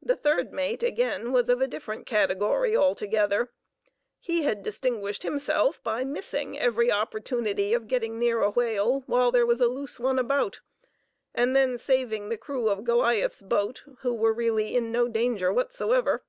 The 0.00 0.16
third 0.16 0.54
mate, 0.54 0.82
again, 0.82 1.32
was 1.32 1.50
of 1.50 1.60
a 1.60 1.66
different 1.66 2.06
category 2.06 2.74
altogether. 2.74 3.50
He 4.18 4.44
had 4.44 4.62
distinguished 4.62 5.22
himself 5.22 5.82
by 5.82 6.02
missing 6.02 6.58
every 6.58 6.90
opportunity 6.90 7.74
of 7.74 7.88
getting 7.88 8.18
near 8.18 8.40
a 8.40 8.48
whale 8.48 9.02
while 9.06 9.30
there 9.30 9.44
was 9.44 9.60
a 9.60 9.68
"loose" 9.68 10.00
one 10.00 10.18
about, 10.18 10.60
and 11.34 11.54
then 11.54 11.76
"saving" 11.76 12.30
the 12.30 12.38
crew 12.38 12.70
of 12.70 12.84
Goliath's 12.84 13.42
boat, 13.42 13.84
who 13.98 14.14
were 14.14 14.32
really 14.32 14.74
in 14.74 14.90
no 14.90 15.08
danger 15.08 15.52
whatever. 15.52 16.24